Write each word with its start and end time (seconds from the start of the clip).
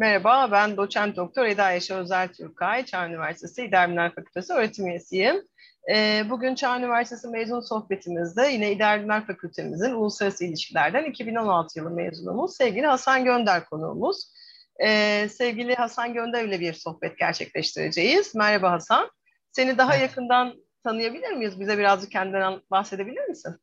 Merhaba, 0.00 0.48
ben 0.52 0.76
doçent 0.76 1.16
doktor 1.16 1.46
Eda 1.46 1.70
Yaşar 1.70 1.98
Özel 1.98 2.28
Türkay, 2.28 2.84
Çağ 2.84 3.06
Üniversitesi 3.08 3.64
İdari 3.64 3.88
Bilimler 3.88 4.14
Fakültesi 4.14 4.52
öğretim 4.52 4.86
üyesiyim. 4.86 5.42
Ee, 5.90 6.24
bugün 6.30 6.54
Çağ 6.54 6.78
Üniversitesi 6.78 7.28
mezun 7.28 7.60
sohbetimizde 7.60 8.46
yine 8.46 8.72
İdari 8.72 8.98
Bilimler 8.98 9.26
Fakültemizin 9.26 9.94
Uluslararası 9.94 10.44
İlişkilerden 10.44 11.04
2016 11.04 11.78
yılı 11.78 11.90
mezunumuz 11.90 12.56
sevgili 12.56 12.86
Hasan 12.86 13.24
Gönder 13.24 13.64
konuğumuz. 13.64 14.32
Ee, 14.84 15.28
sevgili 15.28 15.74
Hasan 15.74 16.14
Gönder 16.14 16.44
ile 16.44 16.60
bir 16.60 16.72
sohbet 16.72 17.18
gerçekleştireceğiz. 17.18 18.34
Merhaba 18.34 18.70
Hasan. 18.70 19.10
Seni 19.52 19.78
daha 19.78 19.96
evet. 19.96 20.02
yakından 20.02 20.54
tanıyabilir 20.84 21.32
miyiz? 21.32 21.60
Bize 21.60 21.78
birazcık 21.78 22.10
kendinden 22.10 22.60
bahsedebilir 22.70 23.24
misin? 23.28 23.56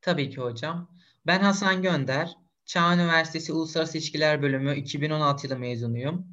Tabii 0.00 0.30
ki 0.30 0.40
hocam. 0.40 0.88
Ben 1.26 1.40
Hasan 1.40 1.82
Gönder. 1.82 2.47
Çağ 2.68 2.94
Üniversitesi 2.94 3.52
Uluslararası 3.52 3.98
İlişkiler 3.98 4.42
Bölümü 4.42 4.76
2016 4.76 5.46
yılı 5.46 5.58
mezunuyum. 5.58 6.26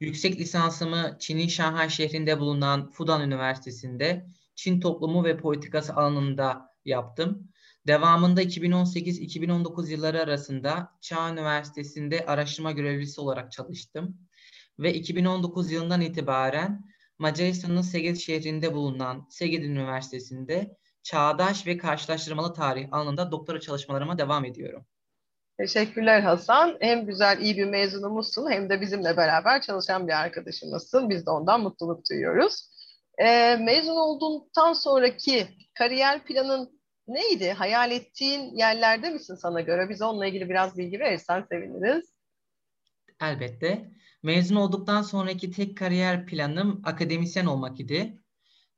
Yüksek 0.00 0.40
lisansımı 0.40 1.16
Çin'in 1.18 1.48
Şanghay 1.48 1.88
şehrinde 1.88 2.40
bulunan 2.40 2.90
Fudan 2.90 3.22
Üniversitesi'nde 3.22 4.26
Çin 4.54 4.80
toplumu 4.80 5.24
ve 5.24 5.36
politikası 5.36 5.94
alanında 5.94 6.74
yaptım. 6.84 7.48
Devamında 7.86 8.42
2018-2019 8.42 9.90
yılları 9.90 10.20
arasında 10.20 10.92
Çağ 11.00 11.32
Üniversitesi'nde 11.32 12.26
araştırma 12.26 12.72
görevlisi 12.72 13.20
olarak 13.20 13.52
çalıştım. 13.52 14.16
Ve 14.78 14.94
2019 14.94 15.72
yılından 15.72 16.00
itibaren 16.00 16.84
Macaristan'ın 17.18 17.82
Szeged 17.82 18.16
şehrinde 18.16 18.74
bulunan 18.74 19.26
Szeged 19.30 19.62
Üniversitesi'nde 19.62 20.76
çağdaş 21.02 21.66
ve 21.66 21.76
karşılaştırmalı 21.76 22.54
tarih 22.54 22.88
alanında 22.92 23.30
doktora 23.30 23.60
çalışmalarıma 23.60 24.18
devam 24.18 24.44
ediyorum. 24.44 24.86
Teşekkürler 25.58 26.20
Hasan. 26.20 26.76
Hem 26.80 27.06
güzel, 27.06 27.40
iyi 27.40 27.56
bir 27.56 27.64
mezunumuzsun 27.64 28.50
hem 28.50 28.70
de 28.70 28.80
bizimle 28.80 29.16
beraber 29.16 29.62
çalışan 29.62 30.08
bir 30.08 30.12
arkadaşımızsın. 30.12 31.10
Biz 31.10 31.26
de 31.26 31.30
ondan 31.30 31.60
mutluluk 31.60 32.10
duyuyoruz. 32.10 32.70
Ee, 33.18 33.56
mezun 33.56 33.96
olduktan 33.96 34.72
sonraki 34.72 35.46
kariyer 35.74 36.24
planın 36.24 36.80
neydi? 37.08 37.50
Hayal 37.50 37.90
ettiğin 37.90 38.56
yerlerde 38.56 39.10
misin 39.10 39.34
sana 39.34 39.60
göre? 39.60 39.88
Bize 39.88 40.04
onunla 40.04 40.26
ilgili 40.26 40.48
biraz 40.48 40.78
bilgi 40.78 41.00
verirsen 41.00 41.44
seviniriz. 41.50 42.12
Elbette. 43.20 43.90
Mezun 44.22 44.56
olduktan 44.56 45.02
sonraki 45.02 45.50
tek 45.50 45.76
kariyer 45.76 46.26
planım 46.26 46.80
akademisyen 46.84 47.46
olmak 47.46 47.80
idi. 47.80 48.22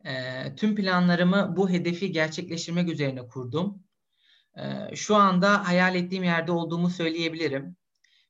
E, 0.05 0.13
tüm 0.57 0.77
planlarımı 0.77 1.55
bu 1.57 1.71
hedefi 1.71 2.13
gerçekleştirmek 2.13 2.89
üzerine 2.89 3.29
kurdum. 3.29 3.88
Ee, 4.57 4.97
şu 4.97 5.17
anda 5.17 5.69
hayal 5.69 5.95
ettiğim 5.95 6.25
yerde 6.25 6.53
olduğumu 6.53 6.91
söyleyebilirim. 6.91 7.77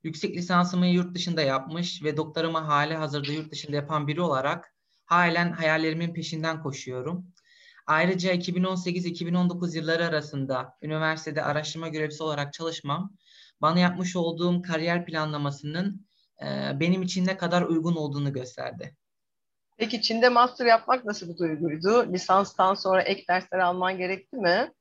Yüksek 0.02 0.36
lisansımı 0.36 0.86
yurt 0.86 1.14
dışında 1.14 1.42
yapmış 1.42 2.02
ve 2.02 2.16
doktoramı 2.16 2.58
hali 2.58 2.94
hazırda 2.94 3.32
yurt 3.32 3.52
dışında 3.52 3.76
yapan 3.76 4.08
biri 4.08 4.20
olarak 4.20 4.74
halen 5.04 5.52
hayallerimin 5.52 6.14
peşinden 6.14 6.62
koşuyorum. 6.62 7.26
Ayrıca 7.86 8.32
2018-2019 8.32 9.76
yılları 9.76 10.06
arasında 10.06 10.76
üniversitede 10.82 11.42
araştırma 11.42 11.88
görevlisi 11.88 12.22
olarak 12.22 12.52
çalışmam, 12.52 13.12
bana 13.60 13.78
yapmış 13.78 14.16
olduğum 14.16 14.62
kariyer 14.62 15.06
planlamasının 15.06 16.06
e, 16.42 16.80
benim 16.80 17.02
için 17.02 17.26
ne 17.26 17.36
kadar 17.36 17.62
uygun 17.62 17.96
olduğunu 17.96 18.32
gösterdi. 18.32 18.96
Peki 19.76 20.02
Çin'de 20.02 20.28
master 20.28 20.66
yapmak 20.66 21.04
nasıl 21.04 21.28
bir 21.28 21.38
duyguydu? 21.38 22.12
Lisanstan 22.12 22.74
sonra 22.74 23.02
ek 23.02 23.24
dersler 23.28 23.58
alman 23.58 23.98
gerekti 23.98 24.36
mi? 24.36 24.72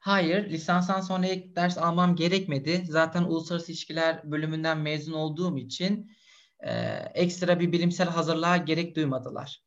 Hayır, 0.00 0.50
lisanstan 0.50 1.00
sonra 1.00 1.26
ek 1.26 1.56
ders 1.56 1.78
almam 1.78 2.16
gerekmedi. 2.16 2.82
Zaten 2.88 3.22
uluslararası 3.22 3.72
ilişkiler 3.72 4.30
bölümünden 4.30 4.78
mezun 4.78 5.12
olduğum 5.12 5.58
için 5.58 6.10
e, 6.60 6.70
ekstra 7.14 7.60
bir 7.60 7.72
bilimsel 7.72 8.08
hazırlığa 8.08 8.56
gerek 8.56 8.96
duymadılar. 8.96 9.62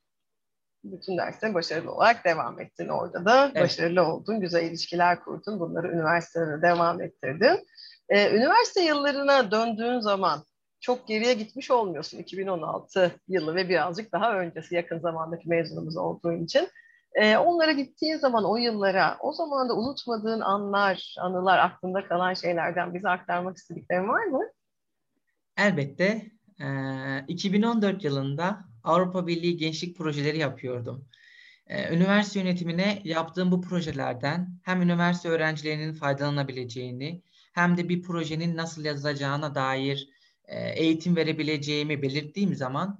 Bütün 0.84 1.18
dersine 1.18 1.54
başarılı 1.54 1.92
olarak 1.92 2.26
devam 2.26 2.60
ettin 2.60 2.88
orada 2.88 3.26
da. 3.26 3.52
Evet. 3.56 3.64
Başarılı 3.64 4.04
oldun, 4.04 4.40
güzel 4.40 4.64
ilişkiler 4.64 5.20
kurdun. 5.20 5.60
Bunları 5.60 5.92
üniversitelere 5.92 6.62
devam 6.62 7.02
ettirdin. 7.02 7.68
Ee, 8.10 8.38
üniversite 8.38 8.82
yıllarına 8.82 9.52
döndüğün 9.52 10.00
zaman 10.00 10.44
çok 10.80 11.08
geriye 11.08 11.34
gitmiş 11.34 11.72
olmuyorsun 11.72 12.18
2016 12.18 13.12
yılı 13.28 13.56
ve 13.56 13.70
birazcık 13.70 14.12
daha 14.12 14.40
öncesi 14.40 14.76
yakın 14.76 15.00
zamandaki 15.00 15.50
mezunumuz 15.50 15.98
olduğu 15.98 16.34
için. 16.34 16.70
E, 17.16 17.38
onlara 17.38 17.72
gittiğin 17.72 18.18
zaman 18.18 18.46
o 18.46 18.58
yıllara, 18.58 19.18
o 19.22 19.34
zaman 19.34 19.70
da 19.70 19.78
unutmadığın 19.78 20.40
anlar, 20.42 21.16
anılar, 21.20 21.58
aklında 21.58 22.08
kalan 22.08 22.34
şeylerden 22.34 22.94
bize 22.94 23.10
aktarmak 23.10 23.58
istediklerin 23.58 24.08
var 24.08 24.24
mı? 24.24 24.42
Elbette. 25.58 26.32
E, 26.60 26.66
2014 27.28 28.04
yılında 28.04 28.66
Avrupa 28.84 29.28
Birliği 29.28 29.58
Gençlik 29.58 29.98
Projeleri 29.98 30.38
yapıyordum. 30.38 31.06
E, 31.68 31.96
üniversite 31.96 32.40
yönetimine 32.40 33.02
yaptığım 33.04 33.52
bu 33.52 33.62
projelerden 33.62 34.50
hem 34.64 34.82
üniversite 34.82 35.30
öğrencilerinin 35.30 35.94
faydalanabileceğini 35.94 37.22
hem 37.54 37.78
de 37.78 37.90
bir 37.90 38.02
projenin 38.02 38.58
nasıl 38.58 38.86
yazılacağına 38.86 39.56
dair 39.56 40.10
e, 40.46 40.70
eğitim 40.70 41.16
verebileceğimi 41.16 42.02
belirttiğim 42.02 42.56
zaman 42.56 43.00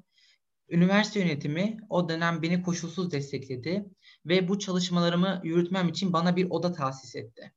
üniversite 0.72 1.20
yönetimi 1.20 1.78
o 1.90 2.10
dönem 2.10 2.42
beni 2.42 2.64
koşulsuz 2.64 3.12
destekledi 3.12 3.86
ve 4.26 4.48
bu 4.48 4.60
çalışmalarımı 4.60 5.42
yürütmem 5.44 5.88
için 5.88 6.14
bana 6.14 6.36
bir 6.36 6.50
oda 6.50 6.72
tahsis 6.72 7.16
etti. 7.16 7.52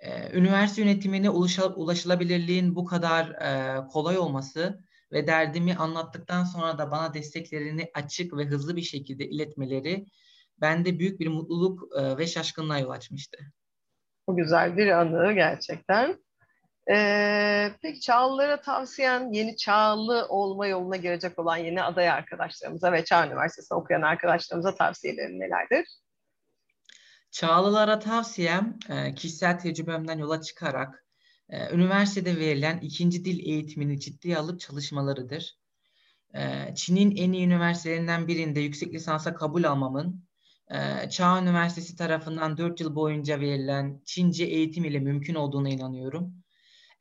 Ee, 0.00 0.38
üniversite 0.38 0.82
yönetimine 0.82 1.30
ulaşılabilirliğin 1.76 2.74
bu 2.74 2.84
kadar 2.84 3.28
e, 3.28 3.80
kolay 3.86 4.18
olması 4.18 4.84
ve 5.12 5.26
derdimi 5.26 5.74
anlattıktan 5.74 6.44
sonra 6.44 6.78
da 6.78 6.90
bana 6.90 7.14
desteklerini 7.14 7.90
açık 7.94 8.36
ve 8.36 8.44
hızlı 8.44 8.76
bir 8.76 8.82
şekilde 8.82 9.28
iletmeleri 9.28 10.06
bende 10.60 10.98
büyük 10.98 11.20
bir 11.20 11.28
mutluluk 11.28 11.96
e, 11.98 12.18
ve 12.18 12.26
şaşkınlığa 12.26 12.78
yol 12.78 12.90
açmıştı. 12.90 13.38
Bu 14.28 14.36
güzel 14.36 14.76
bir 14.76 14.88
anı 14.88 15.32
gerçekten. 15.32 16.23
Ee, 16.90 17.72
peki 17.82 18.00
Çağlılara 18.00 18.60
tavsiyen 18.60 19.32
yeni 19.32 19.56
Çağlı 19.56 20.26
olma 20.28 20.66
yoluna 20.66 20.96
girecek 20.96 21.38
olan 21.38 21.56
yeni 21.56 21.82
aday 21.82 22.10
arkadaşlarımıza 22.10 22.92
ve 22.92 23.04
Çağ 23.04 23.26
Üniversitesi'nde 23.26 23.78
okuyan 23.78 24.02
arkadaşlarımıza 24.02 24.74
tavsiyelerin 24.74 25.40
nelerdir? 25.40 25.86
Çağlılara 27.30 27.98
tavsiyem 27.98 28.78
e, 28.88 29.14
kişisel 29.14 29.58
tecrübemden 29.58 30.18
yola 30.18 30.40
çıkarak 30.40 31.04
e, 31.48 31.74
üniversitede 31.74 32.36
verilen 32.36 32.78
ikinci 32.78 33.24
dil 33.24 33.46
eğitimini 33.46 34.00
ciddiye 34.00 34.38
alıp 34.38 34.60
çalışmalarıdır. 34.60 35.58
E, 36.34 36.74
Çin'in 36.74 37.16
en 37.16 37.32
iyi 37.32 37.46
üniversitelerinden 37.46 38.28
birinde 38.28 38.60
yüksek 38.60 38.94
lisansa 38.94 39.34
kabul 39.34 39.64
almamın 39.64 40.24
Çağ 41.10 41.42
Üniversitesi 41.42 41.96
tarafından 41.96 42.56
4 42.56 42.80
yıl 42.80 42.94
boyunca 42.94 43.40
verilen 43.40 44.02
Çince 44.04 44.44
eğitim 44.44 44.84
ile 44.84 44.98
mümkün 44.98 45.34
olduğuna 45.34 45.68
inanıyorum 45.68 46.43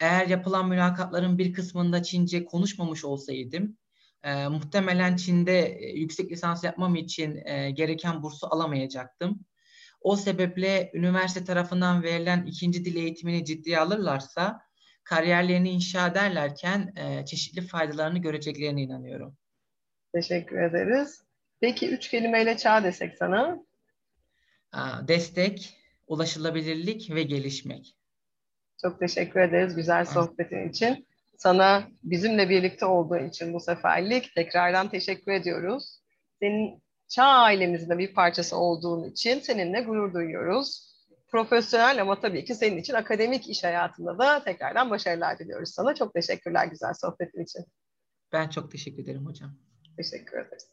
eğer 0.03 0.27
yapılan 0.27 0.69
mülakatların 0.69 1.37
bir 1.37 1.53
kısmında 1.53 2.03
Çince 2.03 2.45
konuşmamış 2.45 3.05
olsaydım 3.05 3.77
e, 4.23 4.47
muhtemelen 4.47 5.15
Çin'de 5.15 5.65
e, 5.79 5.99
yüksek 5.99 6.31
lisans 6.31 6.63
yapmam 6.63 6.95
için 6.95 7.41
e, 7.45 7.71
gereken 7.71 8.23
bursu 8.23 8.47
alamayacaktım. 8.47 9.45
O 10.01 10.15
sebeple 10.15 10.91
üniversite 10.93 11.45
tarafından 11.45 12.03
verilen 12.03 12.45
ikinci 12.45 12.85
dil 12.85 12.95
eğitimini 12.95 13.45
ciddiye 13.45 13.79
alırlarsa 13.79 14.61
kariyerlerini 15.03 15.69
inşa 15.69 16.07
ederlerken 16.07 16.93
e, 16.95 17.25
çeşitli 17.25 17.61
faydalarını 17.61 18.19
göreceklerine 18.19 18.81
inanıyorum. 18.81 19.37
Teşekkür 20.13 20.61
ederiz. 20.61 21.23
Peki 21.59 21.89
üç 21.89 22.09
kelimeyle 22.09 22.57
çağ 22.57 22.83
desek 22.83 23.17
sana? 23.17 23.57
Destek, 25.07 25.77
ulaşılabilirlik 26.07 27.09
ve 27.15 27.23
gelişmek. 27.23 27.95
Çok 28.83 28.99
teşekkür 28.99 29.39
ederiz 29.39 29.75
güzel 29.75 30.05
sohbetin 30.05 30.69
için. 30.69 31.07
Sana 31.37 31.83
bizimle 32.03 32.49
birlikte 32.49 32.85
olduğun 32.85 33.27
için 33.27 33.53
bu 33.53 33.59
seferlik 33.59 34.35
tekrardan 34.35 34.89
teşekkür 34.89 35.31
ediyoruz. 35.31 35.99
Senin 36.39 36.83
Çağ 37.07 37.23
ailemizin 37.23 37.97
bir 37.97 38.13
parçası 38.13 38.57
olduğun 38.57 39.03
için 39.03 39.39
seninle 39.39 39.81
gurur 39.81 40.13
duyuyoruz. 40.13 40.93
Profesyonel 41.27 42.01
ama 42.01 42.19
tabii 42.19 42.45
ki 42.45 42.55
senin 42.55 42.77
için 42.77 42.93
akademik 42.93 43.49
iş 43.49 43.63
hayatında 43.63 44.19
da 44.19 44.43
tekrardan 44.43 44.89
başarılar 44.89 45.39
diliyoruz 45.39 45.69
sana. 45.69 45.95
Çok 45.95 46.13
teşekkürler 46.13 46.67
güzel 46.67 46.93
sohbetin 46.93 47.43
için. 47.43 47.65
Ben 48.31 48.49
çok 48.49 48.71
teşekkür 48.71 49.03
ederim 49.03 49.25
hocam. 49.25 49.55
Teşekkür 49.97 50.37
ederiz. 50.37 50.72